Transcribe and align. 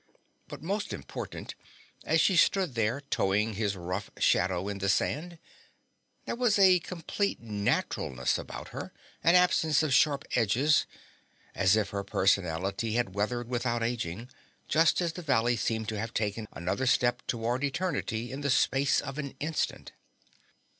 But 0.47 0.63
most 0.63 0.93
important, 0.93 1.53
as 2.03 2.19
she 2.19 2.35
stood 2.35 2.73
there 2.73 3.01
toeing 3.11 3.53
his 3.53 3.75
rough 3.75 4.09
shadow 4.17 4.67
in 4.67 4.79
the 4.79 4.89
sand, 4.89 5.37
there 6.25 6.35
was 6.35 6.57
a 6.57 6.79
complete 6.79 7.39
naturalness 7.39 8.39
about 8.39 8.69
her, 8.69 8.91
an 9.23 9.35
absence 9.35 9.83
of 9.83 9.93
sharp 9.93 10.25
edges, 10.33 10.87
as 11.53 11.75
if 11.75 11.91
her 11.91 12.03
personality 12.03 12.93
had 12.93 13.13
weathered 13.13 13.47
without 13.47 13.83
aging, 13.83 14.31
just 14.67 15.01
as 15.01 15.13
the 15.13 15.21
valley 15.21 15.55
seemed 15.55 15.87
to 15.89 15.99
have 15.99 16.15
taken 16.15 16.47
another 16.51 16.87
step 16.87 17.21
toward 17.27 17.63
eternity 17.63 18.31
in 18.31 18.41
the 18.41 18.49
space 18.49 19.01
of 19.01 19.19
an 19.19 19.35
instant. 19.39 19.91